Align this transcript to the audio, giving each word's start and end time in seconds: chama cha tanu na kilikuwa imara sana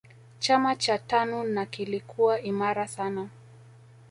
chama 0.39 0.75
cha 0.75 0.97
tanu 0.97 1.43
na 1.43 1.65
kilikuwa 1.65 2.41
imara 2.41 2.87
sana 2.87 3.29